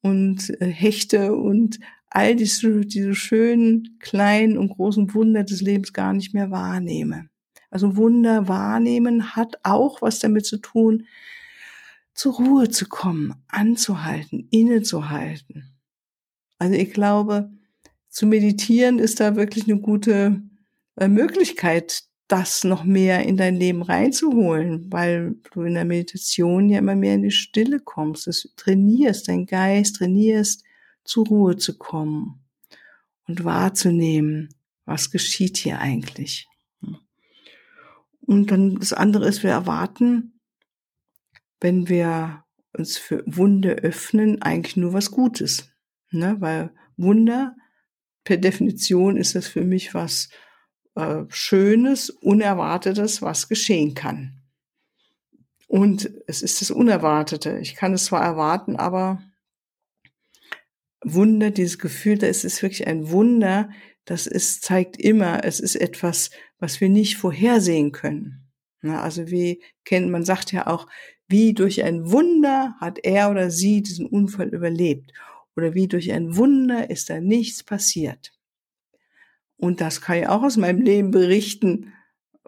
und 0.00 0.50
äh, 0.60 0.66
Hechte 0.66 1.34
und 1.34 1.78
all 2.08 2.34
diese, 2.34 2.86
diese 2.86 3.14
schönen 3.14 3.98
kleinen 4.00 4.58
und 4.58 4.70
großen 4.70 5.12
Wunder 5.14 5.44
des 5.44 5.60
Lebens 5.60 5.92
gar 5.92 6.12
nicht 6.12 6.34
mehr 6.34 6.50
wahrnehme. 6.50 7.28
Also 7.70 7.96
Wunder 7.96 8.48
wahrnehmen 8.48 9.36
hat 9.36 9.58
auch 9.62 10.02
was 10.02 10.18
damit 10.18 10.46
zu 10.46 10.58
tun, 10.58 11.06
zur 12.14 12.34
Ruhe 12.34 12.70
zu 12.70 12.88
kommen, 12.88 13.34
anzuhalten, 13.48 14.48
innezuhalten. 14.50 15.74
Also 16.58 16.74
ich 16.74 16.92
glaube, 16.92 17.50
zu 18.08 18.26
meditieren 18.26 18.98
ist 18.98 19.20
da 19.20 19.36
wirklich 19.36 19.64
eine 19.64 19.78
gute 19.78 20.42
äh, 20.96 21.08
Möglichkeit, 21.08 22.04
das 22.28 22.64
noch 22.64 22.82
mehr 22.82 23.24
in 23.24 23.36
dein 23.36 23.56
Leben 23.56 23.82
reinzuholen, 23.82 24.90
weil 24.90 25.36
du 25.52 25.62
in 25.62 25.74
der 25.74 25.84
Meditation 25.84 26.68
ja 26.68 26.78
immer 26.78 26.96
mehr 26.96 27.14
in 27.14 27.22
die 27.22 27.30
Stille 27.30 27.78
kommst, 27.78 28.26
du 28.26 28.32
trainierst, 28.56 29.28
dein 29.28 29.46
Geist 29.46 29.96
trainierst, 29.96 30.64
zur 31.04 31.26
Ruhe 31.26 31.56
zu 31.56 31.78
kommen 31.78 32.40
und 33.28 33.44
wahrzunehmen, 33.44 34.48
was 34.86 35.10
geschieht 35.10 35.56
hier 35.56 35.78
eigentlich. 35.78 36.48
Und 38.26 38.50
dann 38.50 38.76
das 38.76 38.92
andere 38.92 39.28
ist, 39.28 39.42
wir 39.42 39.50
erwarten, 39.50 40.40
wenn 41.60 41.88
wir 41.88 42.44
uns 42.72 42.98
für 42.98 43.22
Wunder 43.26 43.70
öffnen, 43.76 44.42
eigentlich 44.42 44.76
nur 44.76 44.92
was 44.92 45.10
Gutes. 45.10 45.70
Ne? 46.10 46.36
Weil 46.40 46.74
Wunder, 46.96 47.56
per 48.24 48.36
Definition 48.36 49.16
ist 49.16 49.34
das 49.34 49.46
für 49.46 49.64
mich 49.64 49.94
was 49.94 50.28
äh, 50.96 51.24
Schönes, 51.28 52.10
Unerwartetes, 52.10 53.22
was 53.22 53.48
geschehen 53.48 53.94
kann. 53.94 54.42
Und 55.68 56.10
es 56.26 56.42
ist 56.42 56.60
das 56.60 56.70
Unerwartete. 56.70 57.58
Ich 57.58 57.74
kann 57.74 57.92
es 57.92 58.06
zwar 58.06 58.22
erwarten, 58.22 58.76
aber 58.76 59.22
Wunder, 61.14 61.50
dieses 61.50 61.78
Gefühl, 61.78 62.18
da 62.18 62.26
ist 62.26 62.44
es 62.44 62.62
wirklich 62.62 62.86
ein 62.86 63.10
Wunder, 63.10 63.70
das 64.04 64.26
ist, 64.26 64.62
zeigt 64.62 65.00
immer, 65.00 65.44
es 65.44 65.60
ist 65.60 65.76
etwas, 65.76 66.30
was 66.58 66.80
wir 66.80 66.88
nicht 66.88 67.16
vorhersehen 67.16 67.92
können. 67.92 68.48
Also 68.82 69.30
wie 69.30 69.62
kennt, 69.84 70.10
man 70.10 70.24
sagt 70.24 70.52
ja 70.52 70.66
auch, 70.66 70.86
wie 71.28 71.54
durch 71.54 71.82
ein 71.82 72.10
Wunder 72.10 72.76
hat 72.80 72.98
er 73.02 73.30
oder 73.30 73.50
sie 73.50 73.82
diesen 73.82 74.06
Unfall 74.06 74.48
überlebt. 74.48 75.12
Oder 75.56 75.74
wie 75.74 75.88
durch 75.88 76.12
ein 76.12 76.36
Wunder 76.36 76.90
ist 76.90 77.10
da 77.10 77.20
nichts 77.20 77.64
passiert. 77.64 78.32
Und 79.56 79.80
das 79.80 80.00
kann 80.00 80.18
ich 80.18 80.28
auch 80.28 80.42
aus 80.42 80.56
meinem 80.56 80.82
Leben 80.82 81.10
berichten. 81.10 81.92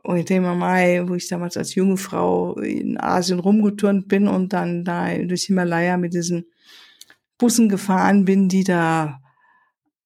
Und 0.02 0.26
Thema 0.26 0.54
Mai, 0.54 1.02
wo 1.06 1.14
ich 1.14 1.28
damals 1.28 1.56
als 1.56 1.74
junge 1.74 1.96
Frau 1.96 2.58
in 2.58 2.98
Asien 2.98 3.40
rumgeturnt 3.40 4.08
bin 4.08 4.28
und 4.28 4.52
dann 4.52 4.84
da 4.84 5.16
durch 5.18 5.44
Himalaya 5.44 5.96
mit 5.96 6.14
diesen 6.14 6.46
Bussen 7.38 7.68
gefahren 7.68 8.24
bin, 8.24 8.48
die 8.48 8.64
da 8.64 9.22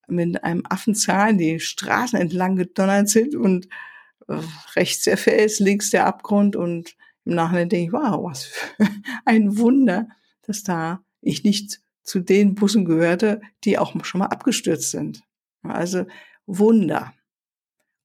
mit 0.06 0.44
einem 0.44 0.62
Affenzahn 0.68 1.38
die 1.38 1.58
Straßen 1.58 2.18
entlang 2.18 2.56
gedonnert 2.56 3.08
sind 3.08 3.34
und 3.34 3.66
äh, 4.28 4.38
rechts 4.76 5.04
der 5.04 5.16
Fels, 5.16 5.58
links 5.58 5.90
der 5.90 6.06
Abgrund 6.06 6.54
und 6.54 6.96
im 7.24 7.34
Nachhinein 7.34 7.68
denke 7.68 7.86
ich, 7.86 7.92
wow, 7.92 8.22
was 8.24 8.44
für 8.44 8.66
ein 9.24 9.56
Wunder, 9.56 10.08
dass 10.42 10.62
da 10.62 11.02
ich 11.20 11.44
nicht 11.44 11.80
zu 12.02 12.20
den 12.20 12.54
Bussen 12.54 12.84
gehörte, 12.84 13.40
die 13.64 13.78
auch 13.78 13.94
schon 14.04 14.18
mal 14.18 14.26
abgestürzt 14.26 14.90
sind. 14.90 15.22
Also 15.62 16.06
Wunder. 16.46 17.14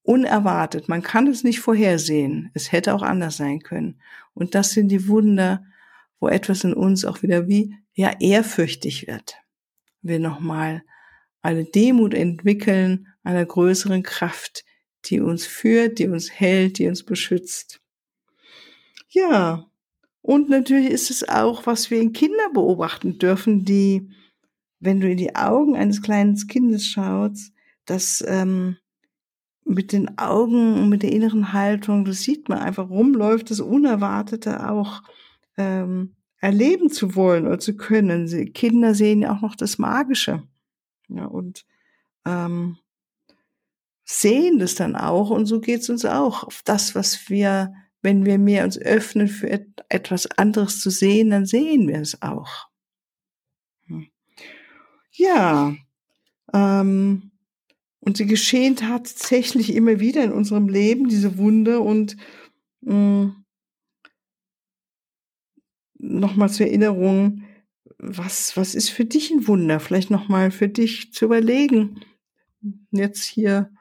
Unerwartet. 0.04 0.88
Man 0.88 1.02
kann 1.02 1.28
es 1.28 1.44
nicht 1.44 1.60
vorhersehen. 1.60 2.52
Es 2.54 2.72
hätte 2.72 2.94
auch 2.94 3.02
anders 3.02 3.38
sein 3.38 3.60
können. 3.60 4.00
Und 4.34 4.56
das 4.56 4.72
sind 4.72 4.90
die 4.90 5.08
Wunder, 5.08 5.66
wo 6.20 6.28
etwas 6.28 6.64
in 6.64 6.74
uns 6.74 7.06
auch 7.06 7.22
wieder 7.22 7.48
wie, 7.48 7.76
ja, 7.94 8.14
ehrfürchtig 8.20 9.08
wird. 9.08 9.36
Wir 10.02 10.20
nochmal 10.20 10.84
eine 11.42 11.66
Demut 11.66 12.14
entwickeln 12.14 13.08
einer 13.24 13.46
größeren 13.46 14.04
Kraft, 14.04 14.64
die 15.06 15.20
uns 15.20 15.46
führt, 15.46 16.00
die 16.00 16.08
uns 16.08 16.32
hält, 16.32 16.80
die 16.80 16.88
uns 16.88 17.04
beschützt. 17.04 17.82
Ja, 19.10 19.66
und 20.22 20.50
natürlich 20.50 20.90
ist 20.90 21.10
es 21.10 21.28
auch, 21.28 21.66
was 21.66 21.90
wir 21.90 22.02
in 22.02 22.14
Kindern 22.14 22.54
beobachten 22.54 23.18
dürfen, 23.18 23.64
die, 23.64 24.10
wenn 24.80 25.00
du 25.00 25.10
in 25.10 25.18
die 25.18 25.36
Augen 25.36 25.76
eines 25.76 26.02
kleinen 26.02 26.36
Kindes 26.48 26.86
schaust, 26.86 27.54
das 27.86 28.24
ähm, 28.28 28.78
mit 29.64 29.92
den 29.92 30.18
Augen 30.18 30.76
und 30.76 30.90
mit 30.90 31.04
der 31.04 31.12
inneren 31.12 31.54
Haltung, 31.54 32.06
das 32.06 32.22
sieht 32.22 32.50
man 32.50 32.60
einfach 32.60 32.90
rumläuft, 32.90 33.52
das 33.52 33.60
Unerwartete 33.60 34.70
auch 34.70 35.02
ähm, 35.58 36.16
erleben 36.40 36.90
zu 36.90 37.16
wollen 37.16 37.48
oder 37.48 37.60
zu 37.60 37.76
können. 37.76 38.28
Sie, 38.28 38.46
Kinder 38.46 38.94
sehen 38.94 39.22
ja 39.22 39.36
auch 39.36 39.42
noch 39.42 39.56
das 39.56 39.78
Magische. 39.78 40.44
Ja, 41.10 41.26
und 41.26 41.66
ähm, 42.26 42.78
sehen 44.04 44.60
das 44.60 44.76
dann 44.76 44.96
auch 44.96 45.30
und 45.30 45.46
so 45.46 45.60
geht's 45.60 45.90
uns 45.90 46.06
auch. 46.06 46.44
Auf 46.44 46.62
das, 46.64 46.96
was 46.96 47.30
wir, 47.30 47.74
wenn 48.02 48.26
wir 48.26 48.38
mehr 48.38 48.64
uns 48.64 48.78
öffnen 48.78 49.28
für 49.28 49.50
et 49.50 49.68
etwas 49.90 50.26
anderes 50.38 50.82
zu 50.82 50.90
sehen, 50.90 51.30
dann 51.30 51.46
sehen 51.46 51.88
wir 51.88 52.02
es 52.02 52.22
auch. 52.22 52.68
Hm. 53.86 54.08
Ja, 55.12 55.76
ähm, 56.54 57.32
und 58.00 58.18
sie 58.18 58.26
geschehen 58.26 58.76
tatsächlich 58.76 59.74
immer 59.74 60.00
wieder 60.00 60.24
in 60.24 60.32
unserem 60.32 60.70
Leben, 60.70 61.10
diese 61.10 61.38
Wunder. 61.38 61.82
Und 61.82 62.16
äh, 62.86 63.28
nochmal 66.00 66.50
zur 66.50 66.68
Erinnerung, 66.68 67.44
was, 67.98 68.56
was 68.56 68.76
ist 68.76 68.90
für 68.90 69.06
dich 69.06 69.32
ein 69.32 69.48
Wunder? 69.48 69.80
Vielleicht 69.80 70.12
nochmal 70.12 70.52
für 70.52 70.68
dich 70.68 71.14
zu 71.14 71.26
überlegen. 71.26 72.02
Jetzt 72.92 73.24
hier, 73.24 73.72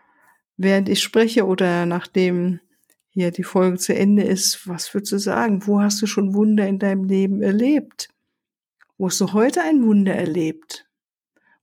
während 0.56 0.88
ich 0.88 1.02
spreche 1.02 1.46
oder 1.46 1.86
nachdem 1.86 2.60
hier 3.08 3.30
die 3.30 3.44
Folge 3.44 3.78
zu 3.78 3.94
Ende 3.94 4.22
ist, 4.22 4.68
was 4.68 4.92
würdest 4.92 5.12
du 5.12 5.18
sagen? 5.18 5.66
Wo 5.66 5.80
hast 5.80 6.00
du 6.02 6.06
schon 6.06 6.34
Wunder 6.34 6.66
in 6.66 6.78
deinem 6.78 7.04
Leben 7.04 7.42
erlebt? 7.42 8.08
Wo 8.98 9.06
hast 9.06 9.20
du 9.20 9.32
heute 9.32 9.62
ein 9.62 9.84
Wunder 9.84 10.14
erlebt? 10.14 10.86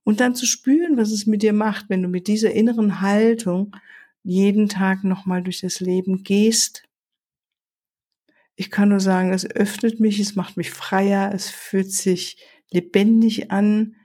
Und 0.04 0.20
dann 0.20 0.34
zu 0.34 0.46
spüren, 0.46 0.96
was 0.96 1.10
es 1.10 1.26
mit 1.26 1.42
dir 1.42 1.52
macht, 1.52 1.88
wenn 1.88 2.02
du 2.02 2.08
mit 2.08 2.28
dieser 2.28 2.52
inneren 2.52 3.00
Haltung 3.00 3.74
jeden 4.22 4.68
Tag 4.68 5.04
nochmal 5.04 5.42
durch 5.42 5.60
das 5.60 5.80
Leben 5.80 6.22
gehst. 6.22 6.84
Ich 8.56 8.70
kann 8.70 8.90
nur 8.90 9.00
sagen, 9.00 9.32
es 9.32 9.48
öffnet 9.48 10.00
mich, 10.00 10.20
es 10.20 10.36
macht 10.36 10.56
mich 10.56 10.70
freier, 10.70 11.32
es 11.34 11.50
fühlt 11.50 11.90
sich 11.90 12.38
lebendig 12.70 13.50
an, 13.50 13.96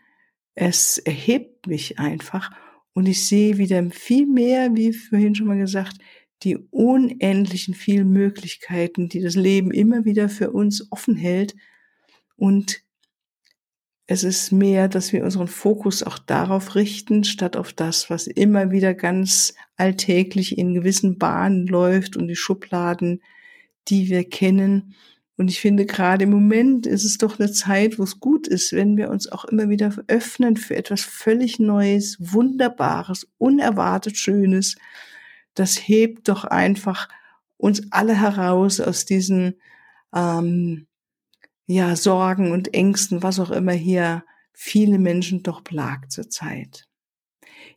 es 0.56 0.98
erhebt 0.98 1.68
mich 1.68 2.00
einfach. 2.00 2.52
Und 2.94 3.08
ich 3.08 3.26
sehe 3.28 3.58
wieder 3.58 3.90
viel 3.92 4.26
mehr, 4.26 4.76
wie 4.76 4.94
vorhin 4.94 5.36
schon 5.36 5.48
mal 5.48 5.58
gesagt, 5.58 5.98
die 6.44 6.58
unendlichen 6.58 7.74
vielen 7.74 8.12
Möglichkeiten, 8.12 9.10
die 9.10 9.22
das 9.22 9.36
Leben 9.36 9.72
immer 9.72 10.06
wieder 10.06 10.30
für 10.30 10.52
uns 10.52 10.92
offen 10.92 11.16
hält. 11.16 11.56
Und 12.36 12.82
es 14.08 14.24
ist 14.24 14.52
mehr, 14.52 14.88
dass 14.88 15.14
wir 15.14 15.24
unseren 15.24 15.48
Fokus 15.48 16.02
auch 16.02 16.18
darauf 16.18 16.76
richten, 16.76 17.24
statt 17.24 17.56
auf 17.56 17.74
das, 17.74 18.10
was 18.10 18.26
immer 18.26 18.72
wieder 18.72 18.94
ganz 18.94 19.54
alltäglich 19.76 20.58
in 20.58 20.74
gewissen 20.74 21.20
Bahnen 21.20 21.68
läuft 21.68 22.18
und 22.18 22.28
die 22.28 22.36
Schubladen, 22.36 23.22
die 23.90 24.10
wir 24.10 24.28
kennen. 24.28 24.96
Und 25.38 25.50
ich 25.50 25.62
finde, 25.62 25.86
gerade 25.86 26.26
im 26.26 26.32
Moment 26.32 26.86
ist 26.86 27.06
es 27.06 27.18
doch 27.18 27.40
eine 27.40 27.52
Zeit, 27.52 27.98
wo 27.98 28.04
es 28.04 28.20
gut 28.20 28.48
ist, 28.48 28.74
wenn 28.74 28.98
wir 28.98 29.10
uns 29.10 29.32
auch 29.32 29.46
immer 29.46 29.70
wieder 29.70 29.94
öffnen 30.08 30.58
für 30.58 30.76
etwas 30.76 31.02
völlig 31.02 31.60
Neues, 31.60 32.18
Wunderbares, 32.20 33.28
unerwartet 33.38 34.18
Schönes. 34.18 34.76
Das 35.54 35.76
hebt 35.78 36.28
doch 36.28 36.44
einfach 36.44 37.08
uns 37.58 37.92
alle 37.92 38.20
heraus 38.20 38.82
aus 38.82 39.06
diesen 39.06 39.56
ähm, 40.14 40.88
ja, 41.68 41.96
Sorgen 41.96 42.52
und 42.52 42.74
Ängsten, 42.74 43.24
was 43.24 43.40
auch 43.40 43.52
immer 43.52 43.74
hier 43.74 44.24
viele 44.54 45.00
Menschen 45.00 45.44
doch 45.44 45.64
plagt 45.64 46.12
zurzeit. 46.12 46.89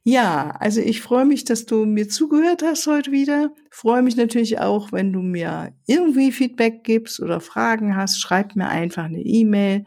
Ja, 0.02 0.50
also 0.58 0.80
ich 0.80 1.00
freue 1.00 1.24
mich, 1.24 1.44
dass 1.44 1.66
du 1.66 1.84
mir 1.84 2.08
zugehört 2.08 2.62
hast 2.62 2.86
heute 2.86 3.12
wieder. 3.12 3.52
Freue 3.70 4.02
mich 4.02 4.16
natürlich 4.16 4.58
auch, 4.58 4.92
wenn 4.92 5.12
du 5.12 5.20
mir 5.20 5.74
irgendwie 5.86 6.32
Feedback 6.32 6.84
gibst 6.84 7.20
oder 7.20 7.40
Fragen 7.40 7.96
hast. 7.96 8.20
Schreib 8.20 8.56
mir 8.56 8.68
einfach 8.68 9.04
eine 9.04 9.22
E-Mail. 9.22 9.84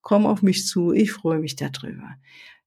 Komm 0.00 0.26
auf 0.26 0.42
mich 0.42 0.66
zu. 0.66 0.92
Ich 0.92 1.12
freue 1.12 1.38
mich 1.38 1.56
darüber. 1.56 2.16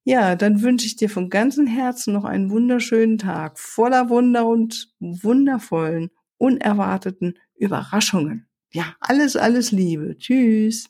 Ja, 0.04 0.36
dann 0.36 0.62
wünsche 0.62 0.88
ich 0.88 0.96
dir 0.96 1.10
von 1.10 1.30
ganzem 1.30 1.68
Herzen 1.68 2.14
noch 2.14 2.26
einen 2.26 2.50
wunderschönen 2.50 3.18
Tag 3.18 3.60
voller 3.60 4.10
Wunder 4.10 4.48
und 4.48 4.94
wundervollen, 5.00 6.10
unerwarteten 6.38 7.38
Überraschungen. 7.56 8.48
Ja, 8.74 8.96
alles, 9.00 9.36
alles 9.36 9.72
Liebe. 9.72 10.18
Tschüss. 10.18 10.90